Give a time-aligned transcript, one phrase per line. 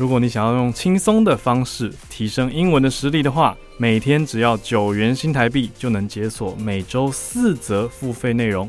[0.00, 8.66] 如果你想要用轻松的方式提升英文的实力的话，每天只要九元新台币就能解锁每周四则付费内容。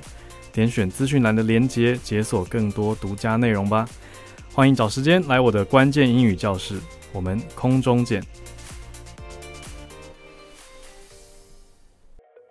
[0.52, 3.88] 点选资讯栏的链接，解锁更多独家内容吧。
[4.54, 6.78] 欢迎找时间来我的关键英语教室，
[7.14, 8.22] 我们空中见。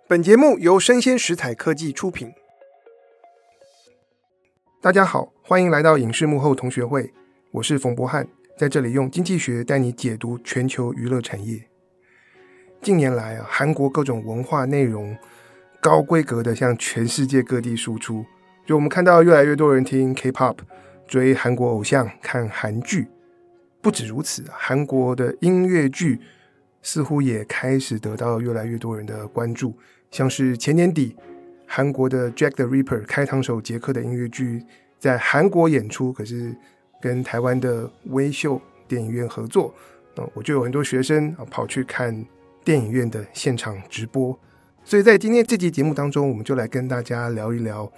[0.07, 2.33] 本节目由生鲜食材科技出品。
[4.81, 7.13] 大家好，欢迎来到影视幕后同学会，
[7.51, 8.27] 我是冯博翰。
[8.61, 11.63] 在这里用经济学带你解读全球娱乐产业。
[12.79, 15.17] 近年来啊，韩国各种文化内容
[15.79, 18.23] 高规格的向全世界各地输出，
[18.63, 20.57] 就我们看到越来越多人听 K-pop，
[21.07, 23.07] 追韩国偶像，看韩剧。
[23.81, 26.19] 不止如此，韩国的音乐剧
[26.83, 29.75] 似乎也开始得到越来越多人的关注。
[30.11, 31.15] 像是前年底，
[31.65, 34.63] 韩国的 Jack the Ripper 开膛手杰克的音乐剧
[34.99, 36.55] 在韩国演出，可是。
[37.01, 39.73] 跟台湾的微秀电影院合作，
[40.15, 42.25] 那我就有很多学生啊跑去看
[42.63, 44.37] 电影院的现场直播。
[44.83, 47.91] 所以在今天这集节目当中，我们就来跟大家聊一聊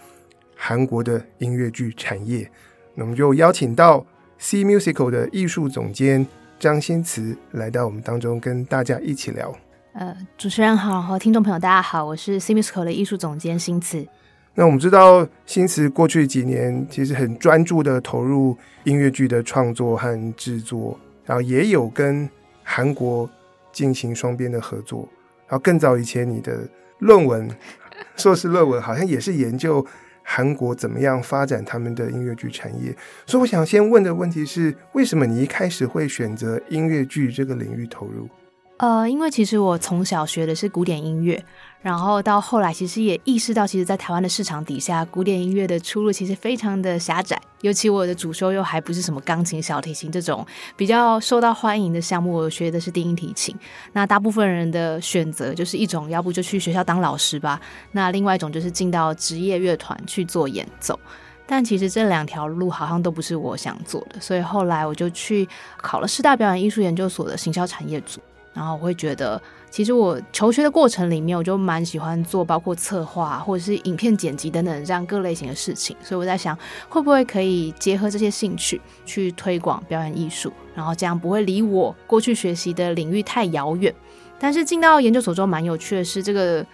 [0.56, 2.50] 韩国的音乐剧产业。
[2.96, 4.06] 那我们就邀请到
[4.38, 6.26] C Musical 的艺术总监
[6.60, 9.56] 张新慈来到我们当中，跟大家一起聊。
[9.94, 14.08] 呃，主持人好，和听众朋友大家好，我是 C Musical 的艺术总监新慈。
[14.56, 22.30] 那我们知道，新词过去几年其实很专注的投入音乐剧的创作和制作，然后也有跟
[22.62, 23.28] 韩国
[23.72, 25.10] 进行双边的合作。
[25.48, 26.68] 然后更早以前，你的
[27.00, 27.50] 论文，
[28.16, 29.84] 硕士论文好像也是研究
[30.22, 32.96] 韩国怎么样发展他们的音乐剧产业。
[33.26, 38.30] 所以我想先问的问题是，为什么你一开始会选择音乐剧这个领域投入？
[38.78, 41.44] 呃，因为其实我从小学的是古典音乐。
[41.82, 47.38] 然后到后来，其实也意识到，其实，在台湾的市场底下，古典音乐的出路其实非常的狭窄。
[47.60, 50.46] 尤其我的主修又还不是什么钢琴、小提琴这种
[50.78, 53.54] 比较受到欢迎的项目，我学的是低音提琴。
[53.92, 57.60] 那大部分人的选择就是一种，要不就去学校当老师吧。
[57.92, 60.98] 那另外一种就是进到职业乐团去做演奏。
[61.46, 65.46] 但其实这两条路好像都不是我想做的，所以后来我就去
[65.82, 68.22] 考了师大表演艺术研究所的行销产业组。
[68.54, 69.42] 然后我会觉得，
[69.72, 75.98] 其实我求学的过程里面，我就蛮喜欢做包括策划或者是影片剪辑等等这样各类型的事情。
[76.04, 83.94] 所以我在想，会不会可以结合这些兴趣去推广表演艺术，然后这样不会离我过去学习的领域太遥远。
[84.40, 86.66] 但是进到研究所之后，蛮有趣的是，这个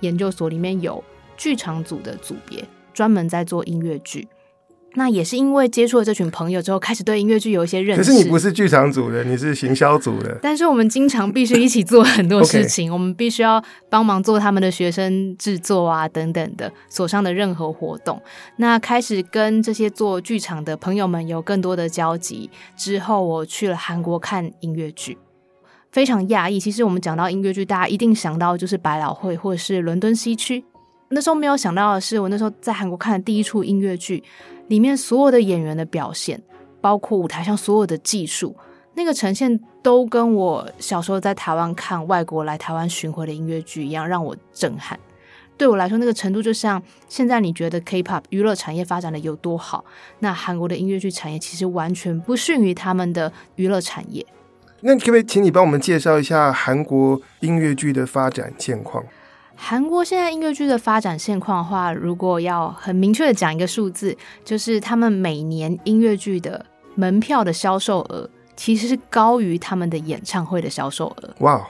[0.00, 1.02] 研究所里面有
[1.36, 4.26] 剧场组的组别，专门在做音乐剧。
[4.94, 8.02] 那也是因为接触了这群朋友之后，开始对音乐剧有一些认识。
[8.02, 10.38] 可是你不是剧场组的，你是行销组的。
[10.42, 18.20] 但是我们经常必须一起做很多事情.我们必须要帮忙做他们的学生制作啊等等的所上的任何活动。
[18.56, 25.16] 那开始跟这些做剧场的朋友们有更多的交集之后，我去了韩国看音乐剧，
[25.90, 26.60] 非常讶异。
[26.60, 30.64] 其实我们讲到音乐剧，大家一定想到就是百老汇或者是伦敦西区。
[31.12, 34.22] 那时候没有想到的是，我那时候在韩国看的第一出音乐剧。
[34.68, 36.40] 里面所有的演员的表现，
[36.80, 38.56] 包括舞台上所有的技术，
[38.94, 44.98] 那个呈现都跟我小时候在台湾看外国来台湾巡回的音乐剧一样，让我震撼。
[45.58, 49.84] 对我来说，那个程度就像现在你觉得 K-pop 娱乐产业发展的有多好，
[50.20, 54.24] 那韩国的音乐剧产业其实完全不逊于他们的娱乐产业。
[54.80, 59.04] 那可不可以请你帮我们介绍一下韩国音乐剧的发展现况？
[59.64, 64.14] 韩国现在音乐剧的发展现况的话，如果要很明确的讲一个数字，
[64.44, 71.34] 就是他们每年音乐剧的门票的销售额其实是高于他们的演唱会的销售额。
[71.38, 71.62] 哇，Wow.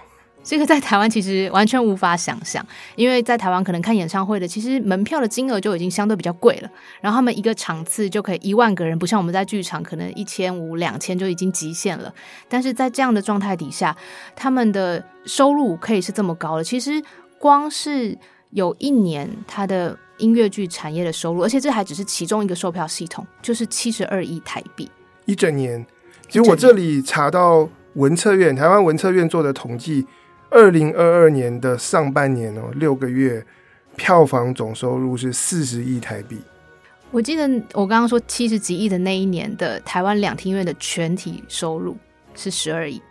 [0.43, 2.67] 这个在台湾其实完全无法想象，
[2.97, 6.71] 因为在台湾可能看演唱会的，其实门票的金额就已经相对比较贵了，
[7.03, 12.13] 然后他们一个场次就可以一万个人，不像我们在剧场可能一千五、两千就已经极限了。
[12.49, 13.95] 但是在这样的状态底下，
[14.35, 17.03] 他们的收入可以是这么高的，其实。
[17.43, 18.17] 光是
[18.51, 24.89] 有一年，他的音乐剧产业的收入，而且这还只是其中一个售票系统，就是七十二亿台币
[25.25, 25.85] 一整年。
[26.29, 30.07] 其实我这里查到文策院，台湾文策院做的统计，
[30.51, 33.45] 二零二二年的上半年哦，六个月
[33.97, 36.39] 票房总收入是四十亿台币。
[37.11, 37.43] 我记得
[37.73, 41.97] 我刚刚说七十几亿的那一年的台湾两厅院的全体收入
[42.37, 43.03] 是十二亿。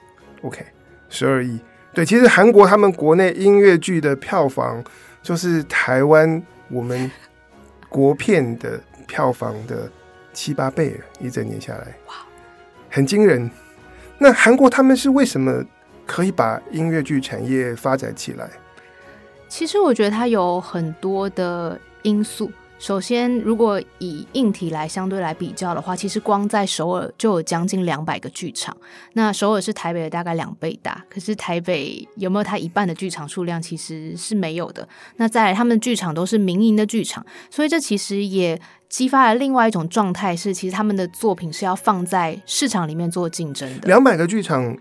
[0.41, 0.65] OK，
[1.09, 1.59] 十二亿。
[1.93, 4.83] 对，其实韩国他们国内音乐剧的票房，
[5.21, 7.11] 就是台湾我们
[7.89, 9.91] 国片的票房的
[10.31, 12.15] 七八倍了，一整年下来，哇，
[12.89, 13.49] 很惊人。
[14.17, 15.63] 那韩国他们是为什么
[16.05, 18.49] 可以把音乐剧产业发展起来？
[19.49, 22.49] 其实我觉得它有很多的因素。
[22.81, 28.75] 首先，如果以硬体来相对来比较的话，其实光在首尔就有将近两百个剧场。
[29.13, 34.89] 那首尔是台北的大概两倍大，可是台北有没有它一半的剧场数量，其实是没有的。
[35.17, 43.87] 那再来，他们的剧场都是民营的剧场，所以这其实也激发了另外一种状态，是其实他们的作品是要放在市场里面做竞争的。
[43.87, 44.75] 两百个剧场，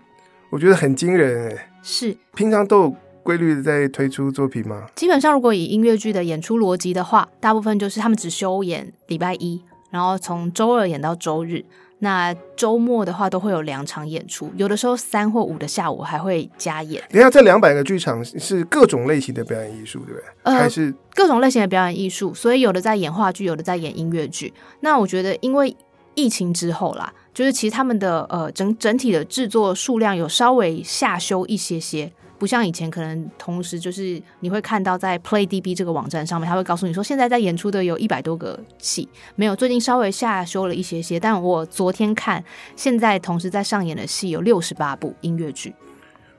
[0.49, 1.69] 我觉得很惊人哎。
[1.83, 2.95] 是，平常都有。
[3.23, 4.87] 规律的在推出作品吗？
[4.95, 11.63] 基本上，如果以音乐剧的演出逻辑的话，大部分就是他们只休演礼拜一，然后从周二演到周日。
[12.03, 16.99] 那周末的话，都会有两场演出，有的时候三或五的下午还会加演。
[17.11, 20.23] 等下，这两百个剧场是各种类型的表演艺术，对不对？
[20.41, 24.51] 呃，还是各种类型的表演艺术，所以有的在演话剧，有的在演音乐剧。
[24.79, 25.77] 那我觉得，因为
[26.15, 32.11] 疫情之后啦，就是其实他们的呃整整体的制作数量有稍微下修一些些。
[32.41, 41.19] 不像以前，可能同时就是你会看到在 PlayDB 这个网站上面，他会告诉你说，现在在演出的有一百多个戏，没有，最近稍微下修了一些些。
[41.19, 42.43] 但我昨天看，
[42.75, 45.75] 现在同时在上演的戏有六十八部音乐剧，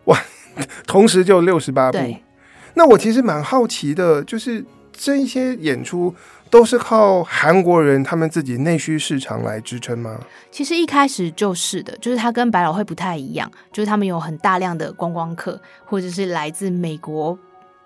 [0.06, 0.18] 哇，
[0.88, 1.98] 同时就六十八部。
[2.74, 6.12] 那我其实蛮好奇的，就是这一些演出。
[6.52, 10.20] 都是靠韩国人他们自己内需市场来支撑吗？
[10.50, 17.38] 其实一开始就是的，就是它跟百老汇不太一样，就是他们有很大量的观光客，或者是来自美国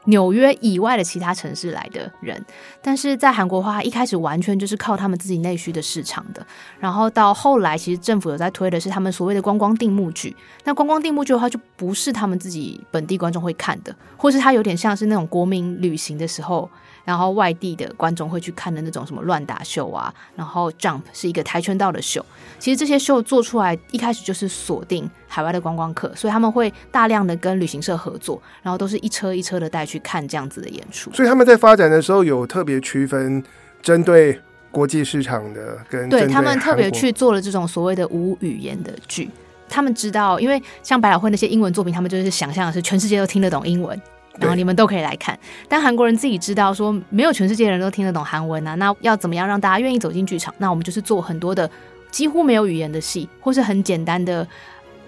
[0.07, 2.45] 纽约以外的其他城市来的人。
[2.83, 6.45] 但是在韩国的话，一开始完全就是靠他们自己内需的市场的。
[6.81, 10.35] 然后到后来，其实政府有在推的是他们所谓的观光定目剧。
[10.65, 16.69] 那观光定目剧的话，就不是他们自己本地观众会看的，或是它有点像是那种国民旅行的时候。
[17.07, 22.23] 然后外地的观众会去看的那种什么乱打秀啊，然后 Jump 是一个跆拳道的秀。
[22.59, 31.11] 其实这些秀做出来一开始就是锁定海外的观光客，所以他们会大量的跟旅行社合作，然后都是一车一车的带去看这样子的演出。
[31.13, 33.43] 所以他们在发展的时候有特别区分
[33.81, 34.39] 针对
[34.73, 39.31] 国际市场的跟对，对他们特别去做了这种所谓的无语言的剧。
[39.69, 44.01] 他们知道，因为像百老汇那些英文作品，他们就是想象的是全世界都听得懂英文。
[44.39, 45.39] 然后你们都可以来看，
[45.69, 50.55] 但韩国人自己知道说，没有全世界人都听得懂韩文啊，那要怎么样让大家愿意走进剧场？
[50.59, 51.71] 那我们就是做很多的
[52.11, 54.47] 几乎没有语言的戏，或是很简单的，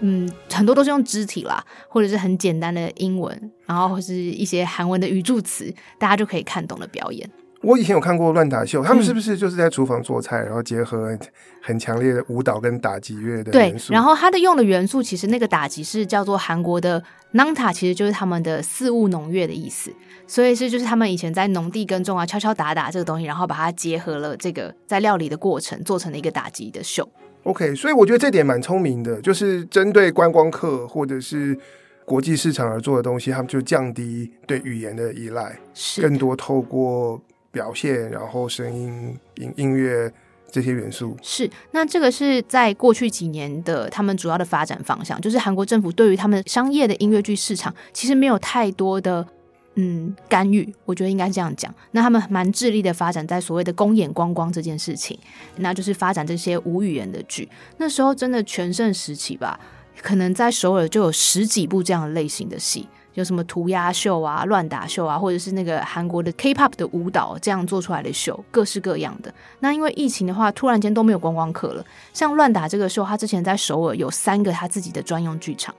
[0.00, 7.28] 嗯，很多都是用肢体啦，或者是很简单的英文，然后或是一些韩文的语助词，大家就可以看懂的表演。
[7.62, 11.18] 我以前有看过乱打秀，他们是不是就是在厨房做菜，嗯、然后结合
[11.60, 13.88] 很强烈的舞蹈跟打击乐的元素？
[13.88, 17.02] 对，然后它的用的元素其实那个打击是叫做韩国的
[17.34, 19.92] nangta，其实就是他们的四物农乐的意思，
[20.26, 27.08] 所以是就是他们以前在农地耕种啊，敲敲打打这个东西，然后把它结合了这个在料理的过程，做成了一个打击的秀。
[27.42, 31.58] OK，所以我觉得这点蛮聪明的，就是针对观光客或者是
[32.04, 37.20] 国际市场而做的东西，他们就降低对语言的依赖，是更多透过。
[37.50, 40.12] 表现，然后声音、音音乐
[40.50, 41.50] 这些元素是。
[41.72, 49.26] 那这个是在过去几年的他们主要的发展方向，就是韩国政府对于他们商业的音乐剧市场其实没有太多的
[49.74, 51.74] 嗯干预，我觉得应该这样讲。
[51.92, 55.18] 那他们蛮致力的发展在所谓的公演观光这件事情，
[55.56, 57.48] 那就是发展这些无语言的剧。
[57.76, 59.58] 那时候真的全盛时期吧，
[60.02, 62.88] 可能在首尔就有十几部这样的类型的戏。
[63.18, 69.34] 有什么涂鸦秀啊、乱打秀啊，或者是那个韩国的 K-pop 的舞蹈这样做出来的秀，各式各样的。
[69.58, 71.84] 那因为疫情的话，突然间都没有观光客了。
[72.12, 75.74] 像乱打这个秀，他之前在首尔有三个他自己的专用剧场，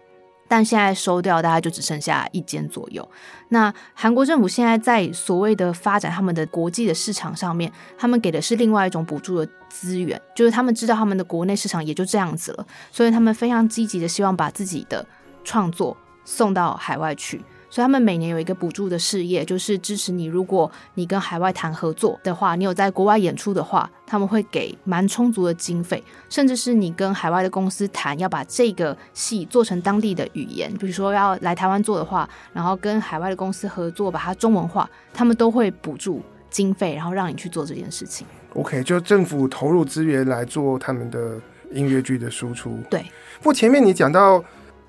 [0.50, 3.10] 但现在收掉，大概就只剩下一间左右。
[3.48, 15.05] 那韩国政府现在在所谓的发展他们的国际的市场上面，他们给的是另外一种补助的资源，就是他们知道他们的国内市场也就这样子了，所以他们非常积极的希望把自己的
[15.46, 15.96] 创作。
[16.29, 17.39] 送到海外去，
[17.71, 20.25] 所以他们每年有一个补助的事业，就是支持你。
[20.25, 36.21] 如果你跟海外谈合作的话，你有在国外演出的话，他们会给蛮充足的经费，甚至是你跟海外的公司谈要把这个戏做成当地的语言，比如说要来台湾做的话，然后跟海外的公司合作把它中文化，他们都会补助
[36.51, 38.27] 经费，然后让你去做这件事情。
[38.53, 42.77] OK，就政府投入资源来做他们的音乐剧的输出。
[42.88, 43.01] 对，
[43.39, 44.43] 不过前面你讲到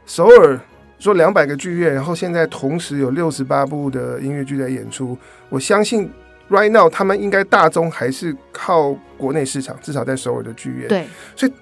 [0.05, 0.61] 首尔。
[1.01, 5.19] 说两百个剧院，然后现在同时有六十八部的音乐剧在演出。
[5.49, 6.09] 我相信
[6.51, 10.87] ，right now 他们应该大宗还是靠国内市场，至少在首尔的剧院。
[10.89, 11.53] 对，所以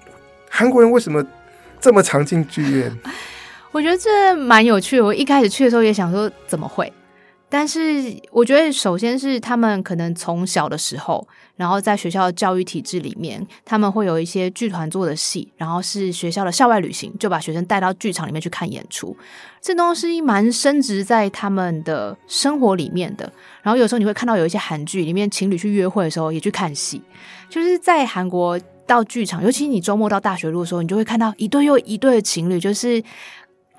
[0.49, 1.25] 韩国人为什么
[1.79, 2.91] 这么常进剧院？
[3.71, 5.05] 我觉得这蛮有趣的。
[5.05, 6.91] 我一开始去的时候也想说怎么会，
[7.51, 19.17] 但是我觉得首先是他们可能从小的时候，然后在学校的教育体制里面，他们会有一些剧团做的戏，然后是学校的校外旅行，就把学生带到剧场里面去看演出。
[19.59, 23.31] 这东西蛮深植在他们的生活里面的。
[23.63, 27.01] 然后有时候你会看到有一些韩剧里面情侣去约会的时候也去看戏，
[27.49, 33.03] 就是在韩国到剧场，尤其你周末到大学路的时候，你就会看到一对又一对的情侣，就是。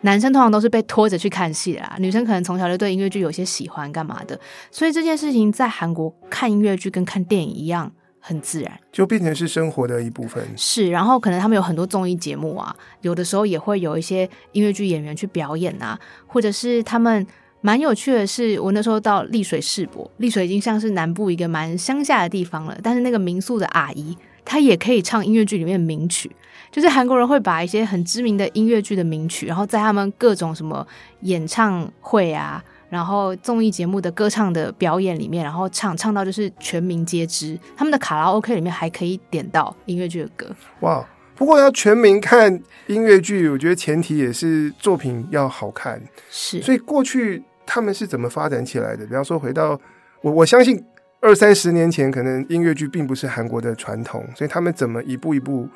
[0.02, 4.38] 男生通常都是被拖着去看戏的啦，女生可能从小就对音乐剧有些喜欢，干嘛的？
[4.70, 10.42] 所以这件事情在韩国看音乐剧跟看电影一样很自然，就变成是生活的一部分。
[10.56, 17.26] 是，然后可能他们有很多综艺节目啊，有的时候也会有一些音乐剧演员去表演啊，或者是他们
[17.60, 24.16] 蛮有趣的是，我那时候到丽水世博，丽水已经像是南部一个蛮乡下的地方了，但是那个民宿的阿姨，
[24.46, 26.30] 她也可以唱音乐剧里面的名曲。
[26.70, 30.86] 就是韩国人会把一些很知名的音乐剧的名曲，然后在他们各种什么
[31.22, 37.58] 演唱会啊，然后综艺节目的歌唱的表演里面，然后唱唱到就是全民皆知。
[37.76, 40.46] 他们的卡拉 OK 里面还可以点到音乐剧的歌。
[40.80, 41.04] 哇！
[41.34, 45.98] 不过要全民看音乐剧，我觉得前提也是作品要好看。
[46.30, 46.60] 是。
[46.60, 49.06] 所以过去他们是怎么发展起来的？
[49.06, 49.80] 比方说回到
[50.20, 50.84] 我，我相信
[51.18, 55.66] 二三十年前，可能音乐剧并不是韩国的传统，所以他们怎么一步一步？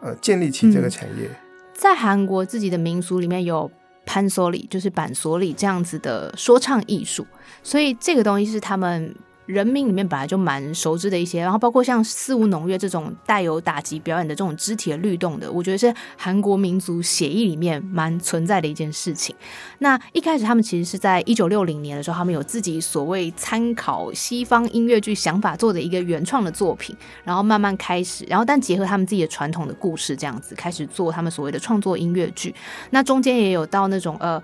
[0.00, 1.36] 呃，建立起这个产业，嗯、
[1.74, 3.70] 在韩国自己的民俗里面有
[4.04, 7.26] 潘索里，就是板索里这样子的说唱艺术，
[7.62, 9.14] 所以这个东西是他们。
[9.50, 19.34] 人民里面本来就蛮熟知的一些，然后包括像四无农乐这种带有打击表演的这种肢体的律动的，我觉得是韩国民族血液里面蛮存在的一件事情。
[19.78, 32.54] 那一开始他们其实是在一九六零年的时候，他们有自己所谓参考西方音乐剧想法做的一个原创的作品，然后慢慢开始，然后但结合他们自己的传统的故事这样子开始做他们所谓的创作音乐剧。
[32.90, 34.42] 那中间也有到那种呃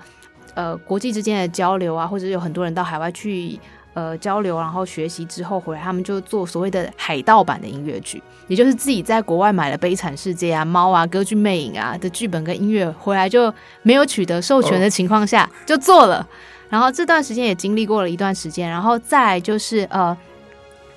[0.54, 3.58] 呃国际之间的交流啊，或者有很多人到海外去。
[3.96, 13.50] 呃，交流然后学习之后回来，他们就做所谓的海盗版的音乐剧，也就是自己在国外买了《悲惨世界》啊、《猫》啊、《歌剧魅影》啊的剧本跟音乐回来，就
[13.80, 16.28] 没有取得授权的情况下就做了。
[16.68, 20.14] 然后这段时间也经历过了一段时间，然后再来就是呃，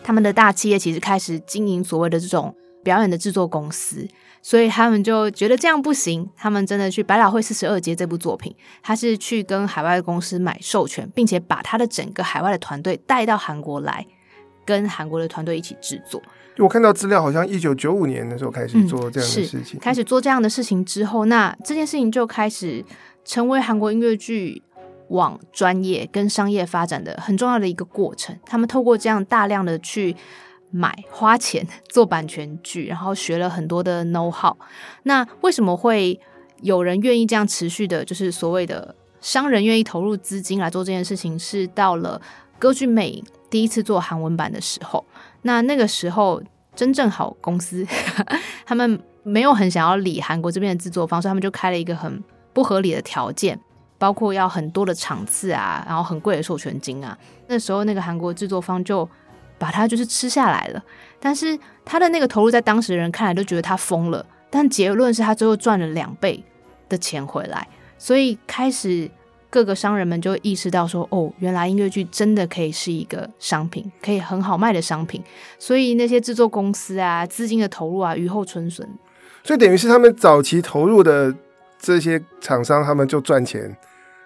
[0.03, 2.53] 他们的大企业其实开始经营所谓的这种
[2.84, 4.06] 表演的制作公司。
[4.41, 14.05] 所以他们就觉得这样不行，他们真的去《百老汇四十二街》这部作品，他是去跟海外公司买授权，并且把他的整个海外的团队带到韩国来，
[14.65, 16.22] 跟韩国的团队一起制作。
[16.58, 22.84] 我看到资料，好像一九九五年的时候开始做这样的事情，嗯，开始做这样的事情之后，那这件事情就开始
[23.25, 24.63] 成为韩国音乐剧
[25.10, 28.38] 往专业跟商业发展的很重要的一个过程。
[28.46, 30.15] 他们透过这样大量的去。
[30.72, 34.56] 买花钱做版权剧，然后学了很多的 know how。
[35.04, 36.20] 那为什么会
[36.62, 41.40] 有人愿意这样持续的，就是所谓的商人愿意投入资金来做这件事情？
[41.40, 42.22] 是到了
[42.60, 45.04] 《歌剧魅影》第一次做韩文版的时候，
[45.42, 46.42] 那那个时候
[46.76, 47.86] 真正好公司
[48.66, 52.24] 他们没有很想要理韩国这边的制作方，所以他们就开了一个很
[52.54, 53.60] 不合理的条件，
[53.98, 57.18] 包括要很多的场次啊，然后很贵的授权金啊。
[57.48, 59.10] 那时候那个韩国制作方就。
[59.60, 60.82] 把他就是吃下来了，
[61.20, 66.44] 但是他的那个投入在当时的人看来都觉得他疯了，但结论是他最后赚了两倍
[66.88, 69.12] 的钱回来，所以开始
[69.50, 75.22] 各个商人们就意识到说，哦，原来音乐剧真的可以是一个商品，可以很好卖的商品，
[75.60, 78.88] 所以那些制作公司啊，资金的投入啊，雨后春笋，
[79.44, 81.36] 所以等于是他们早期投入的
[81.78, 83.75] 这些厂商，他们就赚钱。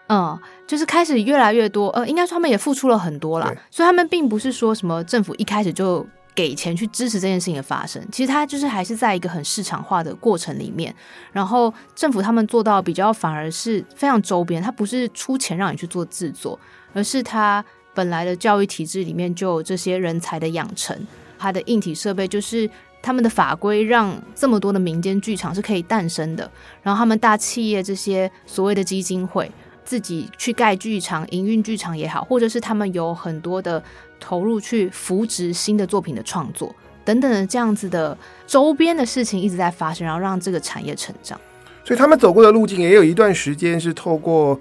[0.07, 6.05] 嗯，就是开始越来越多，呃，应该说他们也付出了很多啦，所以他们并不是说什么政府一开始就
[6.35, 10.93] 给钱去支持这件事情的发生，其实他就是还是在一个很市场化的过程里面，
[11.31, 16.59] 然后政府他们做到比较反而是非常周边，他不是出钱让你去做制作，
[16.93, 20.95] 而是他本来的教育体制里面就有这些人才的养成，
[21.39, 22.69] 他的硬体设备就是
[23.01, 29.49] 他们的法规让这么多的民间剧场是可以诞生的，然后他们大企业这些所谓的基金会。
[29.85, 33.81] 自己去盖剧场、营运剧场也好，或者是他们有很多的
[34.19, 36.73] 投入去扶植新的作品的创作
[37.05, 41.39] 等等的这样子的周边的事情一直在发生，然后让这个产业成长。
[41.83, 44.57] 所以他们走过的路径也有一段时间是透过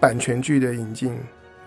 [0.00, 1.16] 版权剧的引进，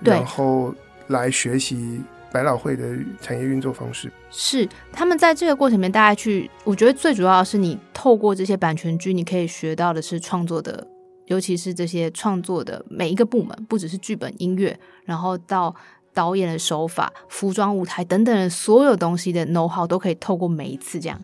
[0.01, 0.75] 然后
[1.07, 2.01] 来学习
[2.33, 2.85] 百老汇的
[3.21, 4.11] 产业运作方式。
[4.29, 10.85] 是他们在这个过程里面，大家去，我觉得最主要的是你透过这些版权剧，你可以学到的是创作的。
[11.29, 15.73] 尤其是这些创作的每一个部门，不只是剧本、音乐，然后到
[16.13, 21.21] 导演的手法、服装、舞台等等的所有东西的 know how，都可以透过每一次这样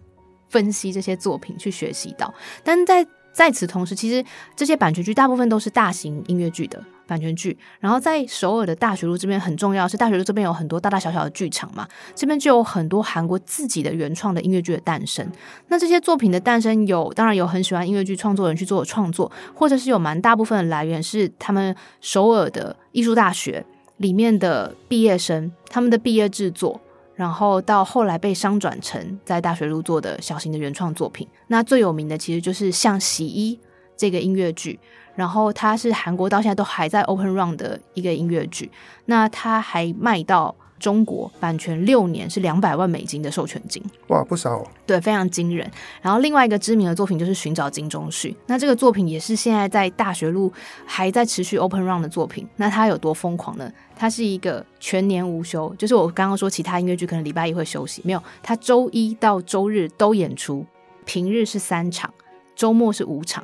[0.47, 2.33] 分析这些作品去学习到。
[2.63, 4.23] 但在在此同时，其实
[4.55, 7.57] 这些版权剧大部分都是大型音乐剧的版权剧。
[7.79, 15.29] 然后在首尔的大学路这边很重要，是大学路这边有很多大大小小的剧场嘛，这边就有很多韩国自己的原创的音乐剧的诞生。
[15.67, 23.65] 那这些作品的诞生有，当然有很喜欢音乐剧创作人去做的创作，或者是有蛮大部分的来源是他们首尔的艺术大学
[23.97, 26.79] 里面的毕业生他们的毕业制作。
[27.15, 33.57] 然后到后来被商转成在大学路做的小型的原创作品，那最有名的其实就是像《洗衣》
[33.95, 34.77] 这个音乐剧，
[35.15, 38.71] 然后它是韩国到现在都还在 Open Run 的一个音乐剧，
[39.05, 40.55] 那它还卖到。
[40.77, 45.71] 中国版权六年是两百万美金的授权金，哇，不少，对，非常惊人。
[46.01, 50.51] 然后另外一个知名的作品就是《寻找金钟旭》，那这个作品也是现在在大学路
[50.85, 52.45] 还在持续 open run 的作品。
[52.57, 53.71] 那它有多疯狂呢？
[53.95, 60.65] 它是一个全年无休，就是我刚刚说其他音乐剧可能礼拜一会休息，没有，它周一到周日都演出，
[61.05, 62.13] 平日是三场，
[62.53, 63.43] 周末是五场，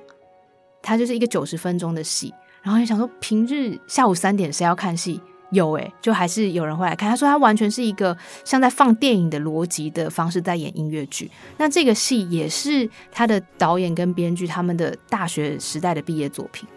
[0.82, 2.34] 它就是一个九十分钟的戏。
[2.62, 5.20] 然后就想说，平日下午三点谁要看戏？
[5.50, 7.10] 有诶、欸，就还是有人会来看。
[7.10, 11.30] 他说他完全是一个像在放电影的逻辑的方式在演音乐剧。
[11.58, 16.70] 那这个戏也是他的导演跟编剧他们的大学时代的毕业作品。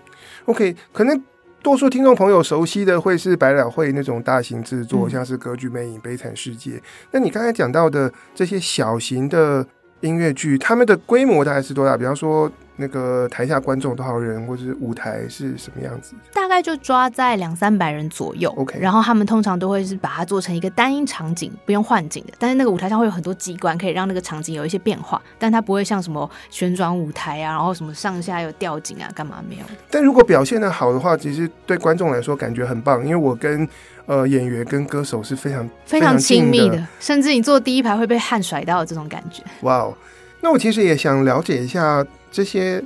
[0.46, 1.23] OK，可能
[1.62, 6.70] 多数听众朋友熟悉的会是百老汇那种大型制作，嗯、像是《歌剧魅影》《悲惨世界》。
[7.12, 9.64] 那你刚才讲到的这些小型的
[10.00, 11.96] 音乐剧，他们的规模大概是多大？
[11.96, 12.50] 比方说。
[12.76, 16.14] 那个台下观众多少人，或者是舞台是什么样子？
[16.32, 18.52] 大概就抓在两三百人左右。
[18.56, 22.32] OK，然后他们通常都会是把它做成一个单一场景，不用换景的。
[22.38, 25.22] 但是那个舞台上会有很多机关，可以让那个场景有一些变化。
[25.38, 29.62] 但它不会像什么旋转舞台啊，然后什么上下有吊景啊，干嘛没有？
[29.88, 33.68] 但如果表现的好的话，其实对观众来说感觉很棒，因为我跟
[34.06, 39.44] 呃演员跟歌手是非常非常亲密的，甚至你坐第一排会被汗甩到的这种感觉。
[39.60, 39.94] 哇哦！
[40.40, 42.04] 那我其实也想了解一下。
[42.34, 42.82] 这些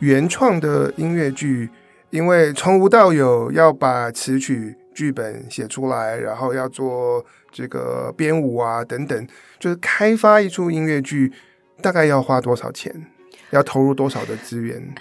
[0.00, 1.70] 原创的音乐剧，
[2.10, 9.26] 因为从无到有，要把词曲剧本写出来，然后要做这个编舞啊等等，
[9.58, 11.32] 就是开发一出音乐剧，
[11.80, 12.94] 大概要花多少钱？
[13.48, 14.94] 要投入多少的资源？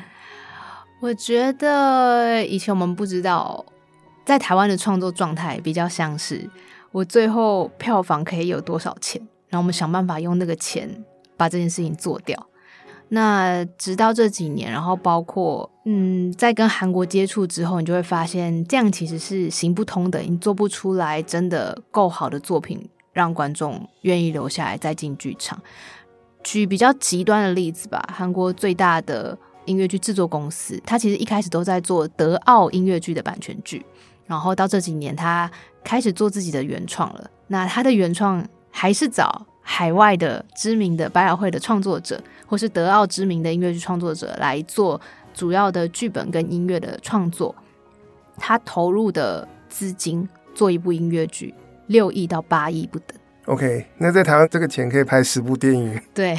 [1.01, 3.65] 我觉得以前我们不知道，
[4.23, 6.49] 在台湾的创作状态比较像是，
[6.93, 11.03] 我最后票房可以有多少钱，然后我们想办法用那个钱
[11.35, 12.47] 把这件事情做掉。
[13.13, 25.61] 那直到这几年，然后包括嗯，在跟韩国接触之后，你就会发现这样其实是行不通的，你做不出来真的够好的作品，让观众愿意留下来再进剧场。
[26.41, 33.85] 举比较极端的例子吧，韩国最大的音乐剧制作公司，它其实一开始都在做德奥音乐剧的版权剧，
[34.25, 35.51] 然后到这几年，它
[35.83, 37.29] 开始做自己的原创了。
[37.47, 44.99] 那它的原创还是找海外的知名的百老汇的创作者，或是德奥知名的音乐剧创作者来做
[45.33, 47.55] 主要的剧本跟音乐的创作，
[48.37, 51.53] 他投入的资金做一部音乐剧
[51.87, 53.17] 六亿到八亿不等。
[53.45, 55.99] OK，那在台湾这个钱可以拍十部电影。
[56.13, 56.37] 对，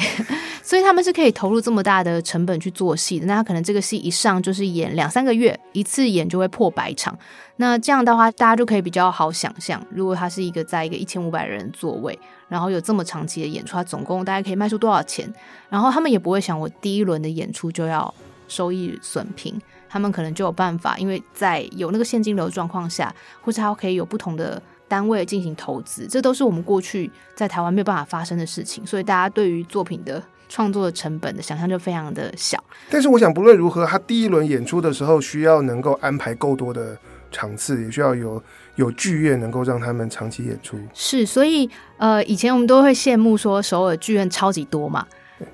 [0.63, 3.25] 所以他们是可以投入这么大的成本去做戏的。
[3.25, 7.17] 那他可能这个戏一上就是演两三个月，一次演就会破百场。
[7.57, 12.17] 那这样的话，大家就可以比较好想象，如果他是一个在一个一千五百人座位，
[12.53, 15.27] 然后有这么长期的演出，他总共大概可以卖出多少钱？
[15.69, 18.13] 然后他们也不会想我第一轮的演出就要
[18.47, 23.11] 收益损平，他们可能就有办法，因为在有那个现金流状况下，
[23.41, 24.61] 或者他可以有不同的。
[24.85, 32.63] 单位进行投资，这都是我们过去在台湾没有办法发生的事情，所以大家对于作品的创作的成本的想象就非常的小。
[32.91, 36.95] 但是我想，不论如何，他第一轮演出的时候需要能够安排够多的
[37.31, 38.43] 场次，也需要有
[38.75, 40.77] 有剧院能够让他们长期演出。
[40.93, 45.05] 是，所以呃，以前我们都会羡慕说首尔剧院超级多嘛，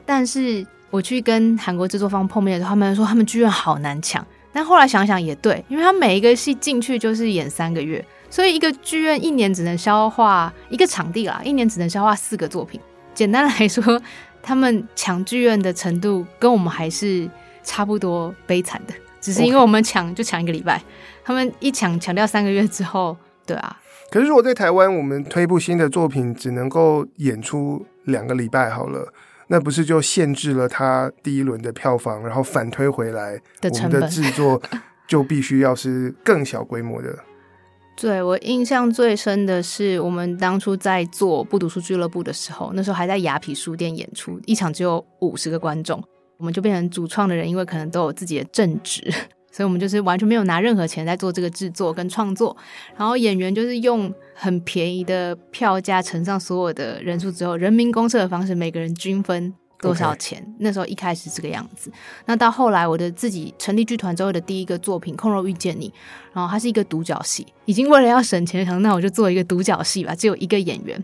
[0.06, 4.26] 但是我去跟韩国制作方碰面的时候，他们说他们剧院好难抢。
[4.52, 8.04] 但后来想想也对，因为他每一个戏进去就是演三个月。
[8.32, 12.80] 所以一个剧院一年只能消化一个场地啦，一年只能消化四个作品。
[13.14, 14.02] 简单来说，
[14.42, 17.30] 他们抢剧院的程度跟我们还是
[17.64, 20.82] 差不多悲惨的，只是因为我们抢就抢一个礼拜.
[21.30, 23.16] 他们一抢强调三个月之后，
[23.46, 23.80] 对啊。
[24.10, 29.14] 可是如果在台湾，我们推一部新的作品只能够演出两个礼拜好了，
[29.50, 34.60] 那不是就限制了他第一轮的票房，然后反推回来的成本，我们的制作
[35.08, 37.16] 就必须要是更小规模的。
[37.96, 46.04] 对，我印象最深的是，我们当初在做不读书俱乐部的时候，那时候还在雅痞书店演出，一场只有五十个观众，
[46.38, 49.14] 我们就变成主创的人，因为可能都有自己的正职，
[49.60, 52.56] 所以我们就是完全没有拿任何钱在做这个制作跟创作，
[52.96, 60.42] 然后演员就是用很便宜的票价乘上所有的人数之后，人民公社的方式，每个人均分多少钱。
[60.60, 61.92] 那时候一开始这个样子。
[62.26, 65.90] 那到后来，我的自己成立剧团之后的第一个作品《空柔遇见你》，
[66.32, 71.04] 然后它是一个独角戏，已经为了要省钱，想那我就做一个独角戏吧，只有一个演员。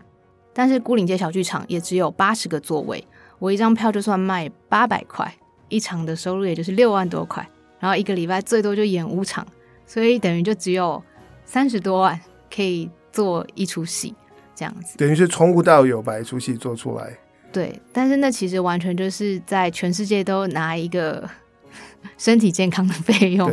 [0.54, 3.06] 但是孤岭街小剧场也只有八十个座位，
[3.38, 5.30] 我一张票就算卖八百块，
[5.68, 7.46] 一场的收入也就是六万多块，
[7.78, 9.46] 然后一个礼拜最多就演五场，
[9.86, 11.02] 所以等于就只有
[11.44, 12.18] 三十多万
[12.54, 14.14] 可以做一出戏。
[14.54, 17.18] 这样子等于是从无到有把一出戏做出来。
[17.52, 21.28] 对，但是那其实完全就是在全世界都拿一个
[22.16, 23.52] 身体健康的费用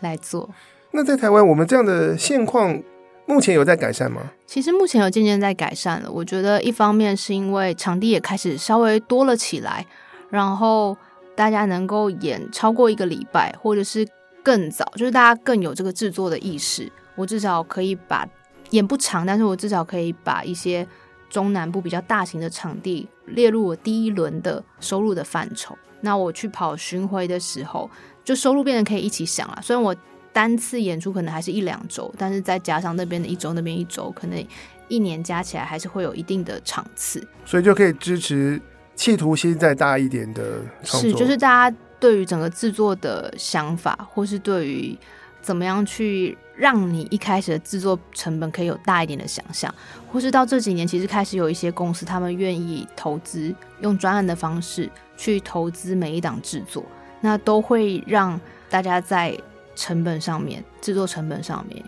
[0.00, 0.50] 来做。
[0.90, 2.82] 那在台湾，我们这样的现况
[3.26, 4.32] 目前有在改善吗？
[4.44, 6.10] 其实目前有渐渐在改善了。
[6.10, 9.86] 我觉得一方面是因为场地也开始稍微多了起来，
[10.30, 10.96] 然后
[11.34, 14.06] 大家能够演超过一个礼拜，或者是
[14.42, 16.90] 更早，就是大家更有这个制作的意识。
[17.14, 18.28] 我至少可以把。
[18.70, 20.86] 演不长，但是我至少可以把一些
[21.28, 25.76] 中南部比较大型的场地列入我第一轮的收入的范畴。
[26.02, 27.90] 那我去跑巡回的时候，
[28.22, 29.58] 就收入变得可以一起想了。
[29.60, 29.92] 虽然我
[30.32, 34.46] 单次演出可能还是一两周，但是再加上那边的一周，那边一周，可能
[34.86, 37.26] 一年加起来还是会有一定的场次。
[37.44, 38.62] 所以就可以支持
[39.00, 40.42] 企图心再大一点的
[40.84, 41.10] 创作。
[41.10, 44.98] 是，就是大家对于整个制作的想法，或是对于。
[45.42, 49.74] 怎么样去让你一开始的制作成本可以有大一点的想象，
[50.06, 54.86] 或是到这几年其实开始有一些公司，他们愿意投资用专案的方式
[55.16, 56.84] 去投资每一档制作，
[57.22, 59.34] 那都会让大家在
[59.74, 61.82] 成本上面、制作成本上面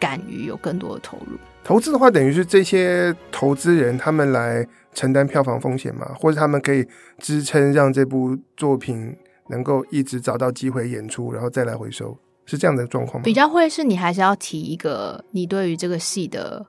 [0.00, 1.36] 敢于有更多的投入。
[1.62, 4.66] 投资的话，等于是这些投资人他们来
[4.96, 6.84] 承担票房风险嘛，或者他们可以
[7.18, 9.14] 支撑让这部作品
[9.50, 12.18] 能够一直找到机会演出，然后再来回收。
[12.46, 13.24] 是这样的状况吗？
[13.24, 16.64] 比较会是你还是要提一个你对于这个戏的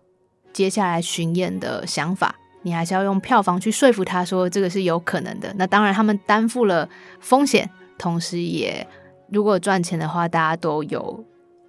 [0.52, 5.54] 接下来巡演的想法，你还是要用票房去说服他说这个是有可能的。
[5.56, 8.86] 那当然他们担负了风险，同时也
[9.32, 11.24] 如果赚钱的话，大家都有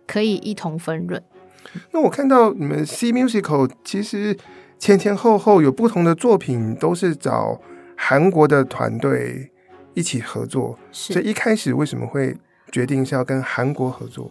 [0.07, 1.23] 可以一同分润。
[1.93, 4.35] 那我看到你们 C Musical 其实
[4.79, 7.61] 前前后后有不同的作品，都是找
[7.97, 9.51] 韩国的团队
[9.95, 12.37] 一起合作，是所以一开始为什么会？
[12.71, 14.31] 决定是要跟韩国合作，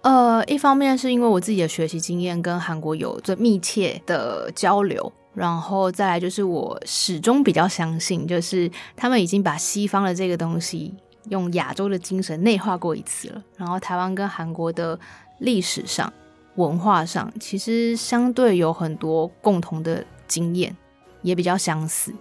[0.00, 10.92] 呃，一方面是因为我自己的学习经验跟韩国有最密切的交流，然后再来就是我始终比较相信，就是他们已经把西方的这个东西
[11.28, 14.98] 用亚洲的精神内化过一次了，然后台湾跟韩国的
[15.38, 16.12] 历史上、
[16.56, 20.76] 文化上其实相对有很多共同的经验，
[21.22, 22.12] 也比较相似，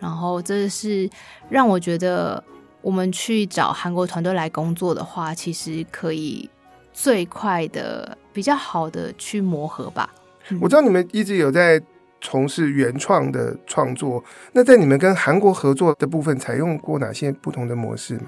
[0.00, 1.08] 然后这是
[1.48, 2.42] 让我觉得。
[2.84, 6.50] 我们去找韩国团队来工作的话，其实可以
[6.92, 10.12] 最快的、比较好的去磨合吧。
[10.60, 11.80] 我知道你们一直有在
[12.20, 18.24] 从事原创的创作，那在你们跟韩国合作的部分，采用过哪些不同的模式吗？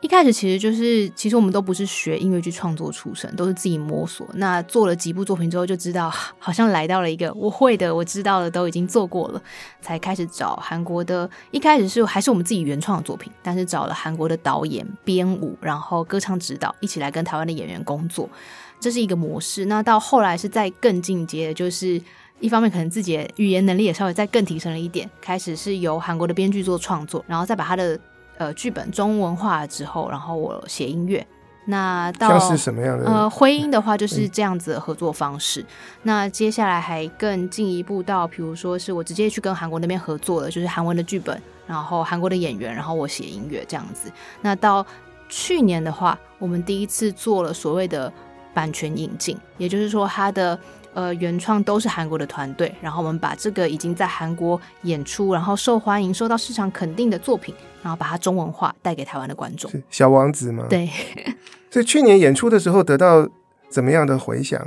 [0.00, 4.24] 一开始其实就是，其实我们都不是学音乐剧创作出身，都是自己摸索。
[4.34, 6.08] 那做了几部作品之后，就知道
[6.38, 9.42] 好像来到了一个我会的、我知道的都已经做过了，
[9.80, 11.28] 才开始找韩国的。
[11.50, 18.30] 一开始是还是我们自己原创的作品，但是找了韩国的导演、编舞，然后歌唱指导，一起来跟台湾的演员工作，
[18.78, 19.64] 这是一个模式。
[19.64, 22.00] 那到后来是再更进阶的，就是
[22.38, 27.98] 一方面可能自己的语言能力也稍微再更提升了一点，开始是由韩国的编剧做创作，然后再把他的。
[28.38, 31.26] 呃，剧本中文化之后，然后我写音乐。
[31.66, 33.04] 那到是什么样的？
[33.04, 35.60] 呃，婚姻的话就是这样子的合作方式。
[35.60, 35.66] 嗯、
[36.04, 44.10] 那接下来还更进一步到，比如说是我直接去跟韩国那边合作了，就是韩文的剧本，然后韩国的演员，然后我写音乐这样子。
[44.40, 44.86] 那到
[45.28, 48.10] 去年的话，我们第一次做了所谓的
[48.54, 50.58] 版权引进，也就是说，它的。
[50.98, 59.70] 呃，原创都是韩国的团队，然后我们把这个已经在韩国演出，然后受欢迎、受到市场肯定的作品，然后把它中文化带给台湾的观众。
[59.70, 60.66] 是小王子吗？
[60.68, 60.90] 对。
[61.70, 63.28] 所以去年演出的时候得到
[63.68, 64.60] 怎么样的回响？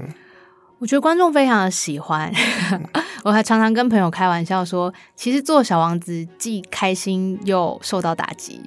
[0.79, 2.31] 我觉得观众非常的喜欢。
[3.25, 8.61] 我还常常跟朋友开玩笑说，其实做小王子既开心又受到打击，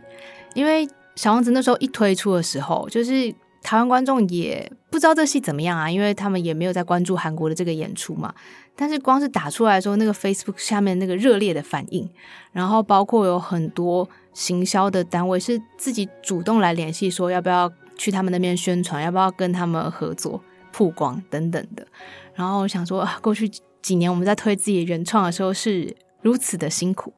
[0.52, 3.34] 因为小王子那时候一推出的时候，就是。
[3.64, 8.32] 台湾观众也不知道这戏怎么样啊，因为他们也没有在关注韩国的这个演出嘛。
[8.76, 12.08] 但是光是打出来的时候，那个 Facebook 下面那个热烈的反应，
[12.52, 21.86] 然后包括有很多行销的单位是自己主动来联系，说要不要去他们那边宣传，要不要跟他们合作曝光等等的。
[22.34, 23.50] 然后我想说，过去
[23.80, 27.14] 几年我们在推自己原创的时候是如此的辛苦。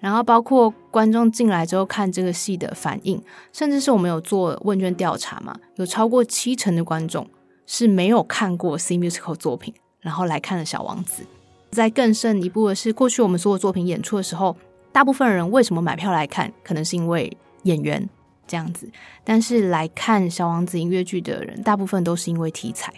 [0.00, 7.28] 然后包括观众进来之后看这个戏的反应，甚至是我们有做问卷调查嘛，有超过七成的观众
[7.66, 11.22] 是没有看过 C Musical 作品，然后来看了《小王子》。
[11.70, 14.56] 再更胜一步的是，过去我们所有作品演出的时候，
[14.90, 18.08] 大部分人为什么买票来看，可能是因为演员
[18.46, 18.90] 这样子，
[19.22, 22.92] 但是来看《小王子》音乐剧的人，大部分都是因为题材，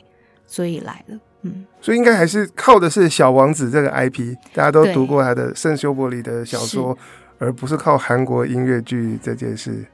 [0.46, 1.18] 所以来了。
[1.42, 6.96] 嗯，所以应该还是靠的是《小王子》这个 IP，大家都读过他的圣修伯里的小说，
[7.38, 9.84] 而不是靠韩国音乐剧这件事。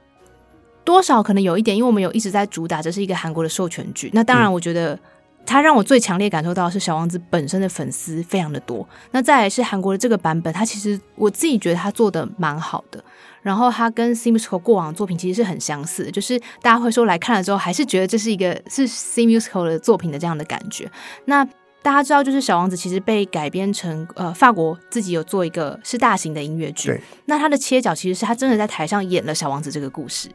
[0.85, 4.11] 多少可能有一点，因为我们有一直在主打这是一个韩国的授权剧。
[4.15, 4.99] 那当然，我觉得
[5.45, 8.89] 它让我最强烈感受到的是小王子本身的粉丝非常的多。
[9.11, 13.03] 那再来是韩国的这个版本，它其实我自己觉得它做的蛮好的。
[13.43, 20.91] 然后他跟 C Musical 过往的作品其实是很相似，就是大家会说来看了之后，还是觉得这是一个是 C Musical 的作品的这样的感觉。
[21.27, 21.45] 那
[21.81, 27.01] 大家知道，就是小王子其实被改编成呃法国自己有做一个是大型的音乐剧。
[27.27, 30.29] 那他的切角其实是他真的在台上演了小王子这个故事。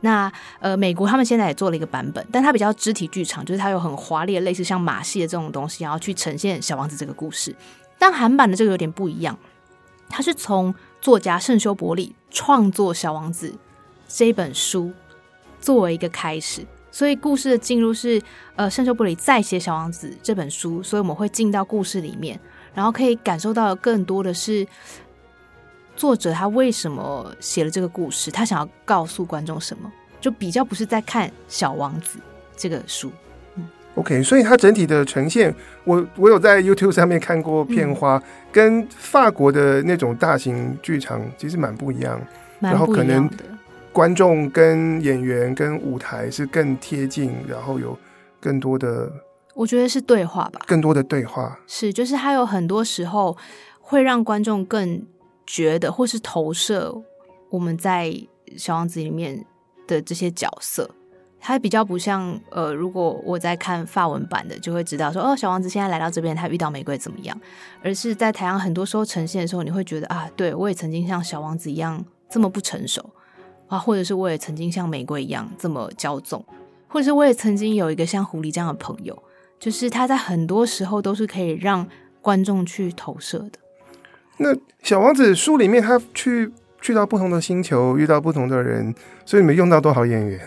[0.00, 7.54] 那呃，美国他们现在也做了一个版本，但它比较肢体剧场，就是它有很华丽的类似像马戏的这种东西，然后去呈现小王子这个故事。
[7.98, 9.36] 但韩版的这个有点不一样，
[10.08, 13.54] 它是从作家圣修伯里创作小王子
[14.06, 14.92] 这本书
[15.60, 18.20] 作为一个开始，所以故事的进入是
[18.56, 22.38] 呃圣修伯里在写小王子这本书，所以我们会进到故事里面，
[22.74, 24.66] 然后可以感受到更多的是。
[25.96, 28.30] 作者他为什么写了这个故事？
[28.30, 29.90] 他想要告诉观众什么？
[30.20, 32.18] 就比较不是在看《小王子》
[32.56, 33.10] 这个书。
[33.98, 42.20] 嗯，OK，所以它整体的呈现，我我有在 YouTube 上面看过片花，嗯、跟法国的那种大型剧场其实蛮不一样。
[42.60, 42.72] 一样。
[42.72, 43.28] 然后可能
[43.92, 47.98] 观众跟演员跟舞台是更贴近，然后有
[48.40, 49.12] 更多的，
[49.54, 53.36] 我觉得是对话吧，更多的对话是，就是它有很多时候
[53.80, 55.06] 会让观众更。
[55.50, 56.94] 觉得或是投射
[57.48, 58.14] 我们在
[58.58, 59.42] 小王子里面
[59.86, 60.90] 的这些角色，
[61.40, 67.40] 它比较不像呃，如果我在看法文版的，就会知道说哦，小王子现在来到这边，他遇到玫瑰怎么样？
[67.82, 73.08] 而是在台上很多时候呈现的时候，你会觉得啊，对我也曾经像小王子一样这么不成熟
[73.68, 76.44] 啊，或者是我也曾经像玫瑰一样这么骄纵，
[76.88, 79.16] 或者是我也曾经有一个像狐狸这样的朋友，
[79.60, 81.86] 就是他在很多时候都是可以让
[82.20, 83.58] 观众去投射的。
[84.38, 90.40] 那小王子书里面，他去去到不同的星球，遇到不同的人，所以你们用到多少演员？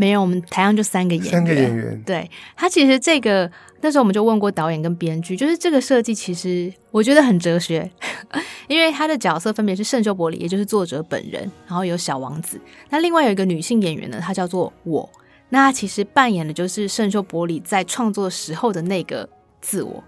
[0.00, 1.30] 没有，我们台上就三个演员。
[1.30, 2.02] 三个演员。
[2.06, 3.50] 对，他其实这个
[3.82, 7.90] 那时候我们就问过导演跟编剧，就是这个设计其实我觉得很哲学，
[8.66, 12.58] 因为他的角色分别是圣修伯里，也就是作者本人，然后有小王子。
[12.88, 15.06] 那另外有一个女性演员呢，她叫做我，
[15.50, 19.28] 那她其实扮演的就是圣修伯里在创作时候的那个
[19.60, 20.02] 自我。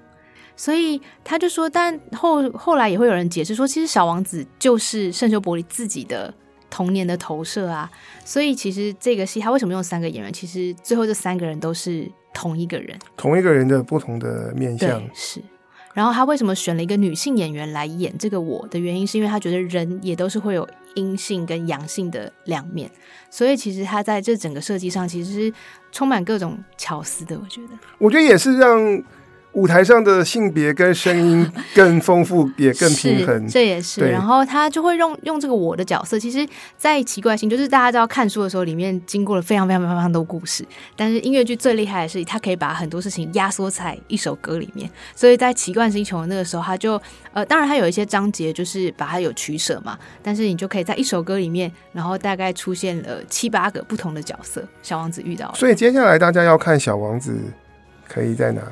[0.54, 6.32] 所以他就说，但后后来也会有人解释说，其实小王子就是圣修伯里自己的
[6.72, 7.90] 童年的投射啊。
[8.24, 10.32] 所以其实这个戏他为什么用三个演员？
[10.32, 15.42] 其实最后这三个人都是同一个人，同一个人的不同的面相是。
[15.92, 22.90] 然后他为什么选了一个女性演员来演这个我的原因，是因为他觉得人也都是会有阴性跟阳性的两面。
[23.28, 25.52] 所以其实他在这整个设计上其实是
[25.90, 27.38] 充满各种巧思的。
[27.38, 29.02] 我觉得，我觉得也是让。
[29.52, 34.00] 舞台上的性别跟声音 更丰富，也更平衡，这也是。
[34.10, 40.64] 然后他就会用用这个我的角色，其实，在奇怪性就是大家知道看书的时候，里面经过了非常非常非常多故事。
[40.96, 44.90] 但是音乐剧最厉害的是，它可以把很多事情压缩在一首歌里面。
[45.14, 47.00] 所以在奇怪星球的那个时候，他就
[47.32, 55.52] 呃，当然他有一些章节就是把它有取舍嘛，但是你就可以在一首歌里面，然后大概出现了七八个不同的角色，小王子遇到。
[55.54, 57.38] 所以接下来大家要看小王子，
[58.08, 58.62] 可以在哪？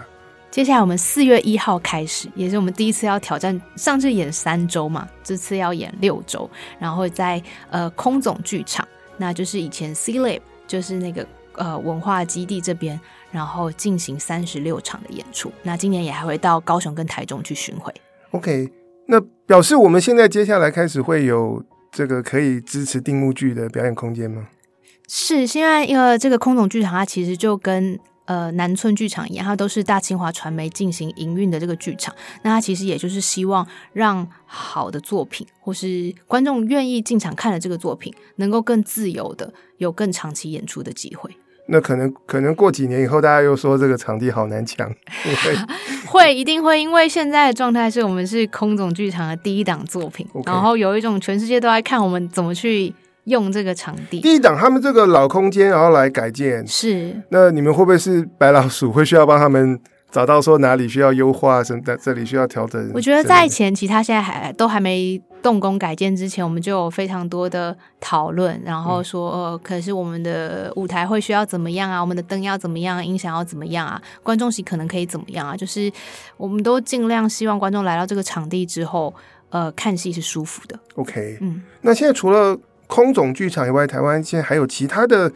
[0.51, 3.59] 接下来我们四月一号开始，也是我们第一次要挑战。
[3.77, 8.87] 上次演三周嘛，这次要演六周，然后在呃空总剧场，
[9.17, 15.53] 那就是以前 C Lab 就是那个呃文化基地这边，然后进行三十六场的演出。
[15.63, 17.95] 那今年也还会到高雄跟台中去巡回。
[18.33, 18.69] OK，
[19.07, 24.49] 那表示我们现在接下来开始会有这个可以支持定目剧的表演空间吗？
[25.07, 27.97] 是，现在因为这个空总剧场它其实就跟。
[28.31, 32.15] 呃，南村剧场一样，它都是大清华传媒进行营运的这个剧场。
[32.43, 41.29] 那它其实也就是希望让好的作品，或是观众愿意进场看的这个作品，能够更自由的有更长期演出的机会。
[41.67, 44.89] 那可能可能过几年以后，大家又说这个场地好难抢，
[45.43, 45.57] 会
[46.07, 52.95] 会一定会，因为现在的状态是我们是空总剧场的第一档作品.然后有一种全世界都在看我们怎么去。
[53.31, 57.17] 用这个场地，第一档他们这个老空间，然后来改建，是。
[57.31, 58.93] 那你们会不会是白老鼠？
[58.93, 62.91] 会需要帮他们找到说哪里需要优化，什么在这里需要调整？
[62.93, 72.01] 我觉得在前期，他现在还都还没动工改建之前，我们就有非常多的讨论，然后说，呃，可是我们的舞台会需要怎么样啊？
[72.01, 73.05] 我们的灯要怎么样？
[73.05, 74.03] 音响要怎么样啊？
[74.23, 75.57] 观众席可能可以怎么样啊？
[75.57, 75.91] 就是
[76.37, 79.15] 我们都尽量希望观众来到这个场地之后。
[79.53, 80.79] 呃看戏是舒服的。
[80.95, 82.57] OK，嗯，那现在除了
[82.91, 85.33] 空总剧场以外，台湾现在还有其他的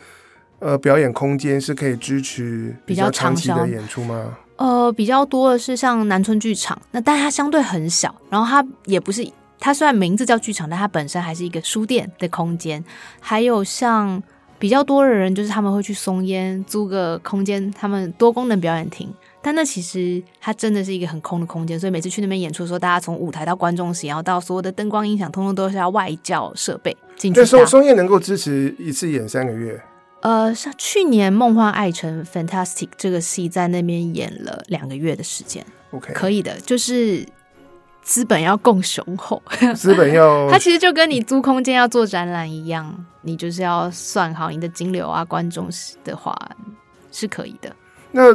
[0.58, 4.36] 呃表演空间是可以支持比较长期的演出吗？
[4.56, 9.26] 呃，比较多的是像南村剧场，那但它相对很小，然后它也不是，
[9.60, 12.84] 它虽然名字叫剧场，但它本身还是一个书店的空间。
[13.20, 14.20] 还有像
[14.58, 19.12] 比较多的人，就是他们会去松烟租个空间，他们多功能表演厅。
[19.46, 27.40] 但那其实它真的是一个很空的空间，所以每次去那边演出的时候，大家从舞台到观众席，然后到所有的灯光音响，通通都是要外教设备进去。
[27.40, 29.78] 那松松叶能够支持一次演三个月？
[30.22, 37.22] 呃，像去年《梦幻爱城》Fantastic 这个戏在那边演了两个月的时间，OK，可以的，就是
[38.00, 39.42] 资本要够雄厚，
[39.76, 45.68] 资本要， 它其实就跟你租空间要做展览一样，你就是要算好你的金流啊，观众
[46.02, 46.35] 的话
[47.12, 47.70] 是可以的。
[48.12, 48.35] 那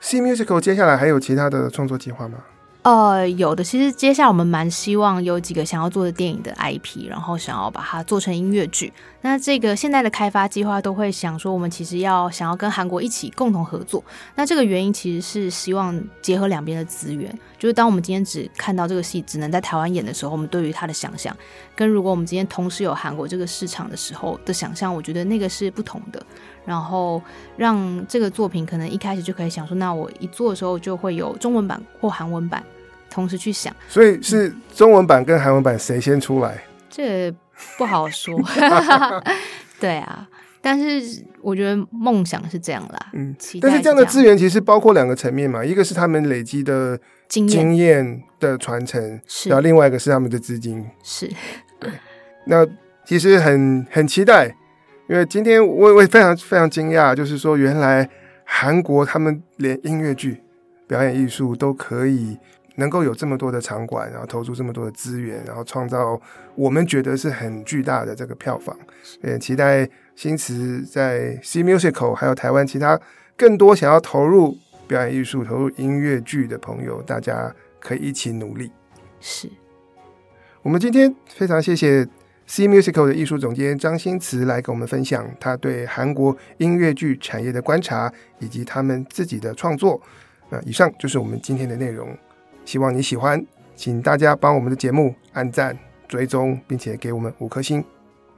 [0.00, 2.38] C Musical 接下来还有其他的创作计划吗？
[2.82, 3.62] 呃，有的。
[3.62, 8.90] 其实接下来我们蛮希望有几个想要做的电影的 IP，然后想要把它做成音乐剧。
[9.20, 14.02] 那这个现在的开发计划都会想说，我们其实要想要跟韩国一起共同合作。
[14.36, 17.36] 那这个原因其实是希望结合两边的资源。
[17.58, 21.36] 就是当我们今天只看到这个戏只能在台湾演的时候，我们对于它的想象，
[21.74, 26.24] 跟如果我们今天同时有韩国这个市场的时候的想象，我觉得那个是不同的。
[26.68, 27.20] 然后
[27.56, 32.62] 让这个作品可能一开始就可以想说，那我一做的时候就会有中文版或韩文版。
[33.10, 36.52] 同时去想，所以是中文版跟韩文版谁先出来？
[36.52, 37.34] 嗯、这
[37.78, 38.38] 不好说。
[39.80, 40.28] 对啊，
[40.60, 42.98] 但是我觉得梦想是这样啦。
[43.14, 50.84] 嗯，但是这样的资源其实包括两个层面嘛，一个是他们累积的经验的传承，是，然后另外一个是他们的资金。
[51.02, 51.32] 是。
[52.44, 52.66] 那
[53.06, 54.54] 其实很很期待，
[55.08, 58.08] 因为今天我我也非常非常惊讶，就是说原来
[58.44, 60.40] 韩国他们连音乐剧、
[60.86, 62.38] 表演艺术都可以。
[62.80, 66.16] 能够有这么多的场馆，然后投入这么多的资源，然后创造
[66.54, 68.78] 我们觉得是很巨大的这个票房，
[69.20, 72.96] 也期待新词在 C Musical 还有台湾其他
[73.36, 78.70] 更多想要投入表演艺术、投入音乐剧的朋友，大家可以一起努力。
[79.18, 79.50] 是
[80.62, 82.06] 我们今天非常谢谢
[82.48, 90.00] C Musical 的艺术总监张新慈来跟我们分享他对韩国音乐剧产业的观察以及他们自己的创作。
[90.48, 92.08] 那以上就是我们今天的内容。
[92.64, 93.44] 希望你喜欢，
[93.76, 97.84] 请大家帮我们的节目按赞、追踪，并且给我们五颗星。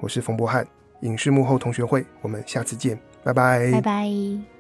[0.01, 0.67] 我是冯博翰，
[1.03, 4.60] 影视幕后同学会，我们下次见，拜拜，拜拜。